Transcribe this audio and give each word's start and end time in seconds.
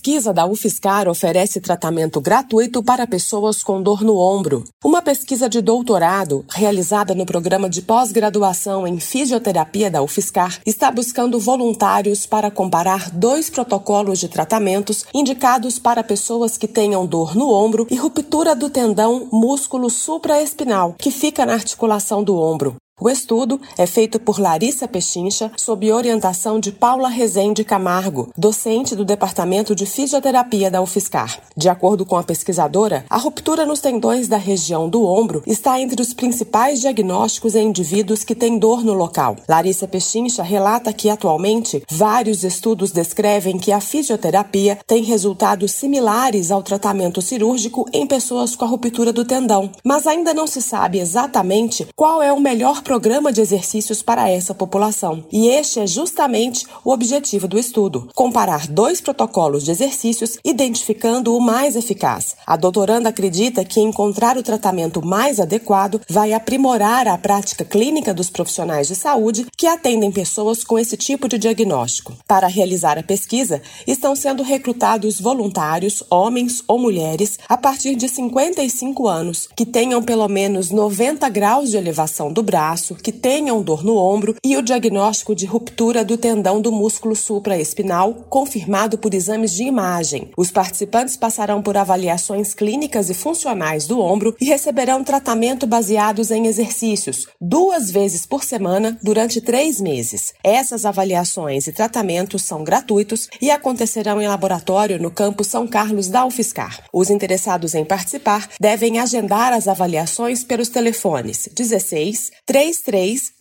Pesquisa 0.00 0.32
da 0.32 0.46
UFSCar 0.46 1.08
oferece 1.08 1.60
tratamento 1.60 2.22
gratuito 2.22 2.82
para 2.82 3.06
pessoas 3.06 3.62
com 3.62 3.82
dor 3.82 4.00
no 4.02 4.16
ombro. 4.16 4.64
Uma 4.82 5.02
pesquisa 5.02 5.46
de 5.46 5.60
doutorado, 5.60 6.42
realizada 6.48 7.14
no 7.14 7.26
programa 7.26 7.68
de 7.68 7.82
pós-graduação 7.82 8.86
em 8.86 8.98
fisioterapia 8.98 9.90
da 9.90 10.00
UFSCar, 10.00 10.58
está 10.64 10.90
buscando 10.90 11.38
voluntários 11.38 12.24
para 12.24 12.50
comparar 12.50 13.10
dois 13.10 13.50
protocolos 13.50 14.18
de 14.18 14.28
tratamentos 14.28 15.04
indicados 15.12 15.78
para 15.78 16.02
pessoas 16.02 16.56
que 16.56 16.66
tenham 16.66 17.04
dor 17.04 17.36
no 17.36 17.52
ombro 17.52 17.86
e 17.90 17.96
ruptura 17.96 18.56
do 18.56 18.70
tendão 18.70 19.28
músculo 19.30 19.90
supraespinal, 19.90 20.94
que 20.98 21.10
fica 21.10 21.44
na 21.44 21.52
articulação 21.52 22.24
do 22.24 22.38
ombro. 22.38 22.79
O 23.02 23.08
estudo 23.08 23.58
é 23.78 23.86
feito 23.86 24.20
por 24.20 24.38
Larissa 24.38 24.86
Pechincha, 24.86 25.50
sob 25.56 25.90
orientação 25.90 26.60
de 26.60 26.70
Paula 26.70 27.08
Rezende 27.08 27.64
Camargo, 27.64 28.28
docente 28.36 28.94
do 28.94 29.06
Departamento 29.06 29.74
de 29.74 29.86
Fisioterapia 29.86 30.70
da 30.70 30.82
UFSCar. 30.82 31.40
De 31.56 31.70
acordo 31.70 32.04
com 32.04 32.18
a 32.18 32.22
pesquisadora, 32.22 33.06
a 33.08 33.16
ruptura 33.16 33.64
nos 33.64 33.80
tendões 33.80 34.28
da 34.28 34.36
região 34.36 34.86
do 34.86 35.06
ombro 35.06 35.42
está 35.46 35.80
entre 35.80 36.02
os 36.02 36.12
principais 36.12 36.78
diagnósticos 36.82 37.54
em 37.54 37.68
indivíduos 37.68 38.22
que 38.22 38.34
têm 38.34 38.58
dor 38.58 38.84
no 38.84 38.92
local. 38.92 39.34
Larissa 39.48 39.88
Pechincha 39.88 40.42
relata 40.42 40.92
que, 40.92 41.08
atualmente, 41.08 41.82
vários 41.90 42.44
estudos 42.44 42.90
descrevem 42.90 43.56
que 43.56 43.72
a 43.72 43.80
fisioterapia 43.80 44.78
tem 44.86 45.02
resultados 45.02 45.72
similares 45.72 46.50
ao 46.50 46.62
tratamento 46.62 47.22
cirúrgico 47.22 47.88
em 47.94 48.06
pessoas 48.06 48.54
com 48.54 48.66
a 48.66 48.68
ruptura 48.68 49.10
do 49.10 49.24
tendão, 49.24 49.70
mas 49.82 50.06
ainda 50.06 50.34
não 50.34 50.46
se 50.46 50.60
sabe 50.60 50.98
exatamente 50.98 51.86
qual 51.96 52.20
é 52.20 52.30
o 52.30 52.38
melhor 52.38 52.82
programa 52.90 53.32
de 53.32 53.40
exercícios 53.40 54.02
para 54.02 54.28
essa 54.28 54.52
população. 54.52 55.24
E 55.30 55.46
este 55.46 55.78
é 55.78 55.86
justamente 55.86 56.66
o 56.84 56.90
objetivo 56.90 57.46
do 57.46 57.56
estudo: 57.56 58.08
comparar 58.16 58.66
dois 58.66 59.00
protocolos 59.00 59.64
de 59.64 59.70
exercícios, 59.70 60.38
identificando 60.44 61.36
o 61.36 61.40
mais 61.40 61.76
eficaz. 61.76 62.34
A 62.44 62.56
doutoranda 62.56 63.10
acredita 63.10 63.64
que 63.64 63.78
encontrar 63.78 64.36
o 64.36 64.42
tratamento 64.42 65.06
mais 65.06 65.38
adequado 65.38 66.00
vai 66.10 66.32
aprimorar 66.32 67.06
a 67.06 67.16
prática 67.16 67.64
clínica 67.64 68.12
dos 68.12 68.28
profissionais 68.28 68.88
de 68.88 68.96
saúde 68.96 69.46
que 69.56 69.68
atendem 69.68 70.10
pessoas 70.10 70.64
com 70.64 70.76
esse 70.76 70.96
tipo 70.96 71.28
de 71.28 71.38
diagnóstico. 71.38 72.16
Para 72.26 72.48
realizar 72.48 72.98
a 72.98 73.04
pesquisa, 73.04 73.62
estão 73.86 74.16
sendo 74.16 74.42
recrutados 74.42 75.20
voluntários, 75.20 76.02
homens 76.10 76.64
ou 76.66 76.76
mulheres, 76.76 77.38
a 77.48 77.56
partir 77.56 77.94
de 77.94 78.08
55 78.08 79.06
anos, 79.06 79.48
que 79.54 79.64
tenham 79.64 80.02
pelo 80.02 80.26
menos 80.26 80.72
90 80.72 81.28
graus 81.28 81.70
de 81.70 81.76
elevação 81.76 82.32
do 82.32 82.42
braço 82.42 82.79
que 82.80 83.12
tenham 83.12 83.62
dor 83.62 83.84
no 83.84 83.96
ombro 83.96 84.34
e 84.44 84.56
o 84.56 84.62
diagnóstico 84.62 85.34
de 85.34 85.46
ruptura 85.46 86.04
do 86.04 86.16
tendão 86.16 86.60
do 86.60 86.72
músculo 86.72 87.14
supraespinal, 87.14 88.26
confirmado 88.28 88.96
por 88.96 89.12
exames 89.12 89.52
de 89.52 89.64
imagem. 89.64 90.30
Os 90.36 90.50
participantes 90.50 91.16
passarão 91.16 91.60
por 91.60 91.76
avaliações 91.76 92.54
clínicas 92.54 93.10
e 93.10 93.14
funcionais 93.14 93.86
do 93.86 94.00
ombro 94.00 94.34
e 94.40 94.46
receberão 94.46 95.04
tratamento 95.04 95.66
baseados 95.66 96.30
em 96.30 96.46
exercícios, 96.46 97.26
duas 97.40 97.90
vezes 97.90 98.24
por 98.24 98.42
semana, 98.42 98.98
durante 99.02 99.40
três 99.40 99.80
meses. 99.80 100.32
Essas 100.42 100.84
avaliações 100.84 101.66
e 101.66 101.72
tratamentos 101.72 102.42
são 102.42 102.64
gratuitos 102.64 103.28
e 103.40 103.50
acontecerão 103.50 104.20
em 104.20 104.28
laboratório 104.28 105.00
no 105.00 105.10
campus 105.10 105.48
São 105.48 105.66
Carlos 105.66 106.08
da 106.08 106.24
UFSCar. 106.24 106.84
Os 106.92 107.10
interessados 107.10 107.74
em 107.74 107.84
participar 107.84 108.48
devem 108.60 108.98
agendar 108.98 109.52
as 109.52 109.68
avaliações 109.68 110.42
pelos 110.42 110.68
telefones 110.68 111.48
16 111.54 112.30
3 112.46 112.59
3306 112.60 113.32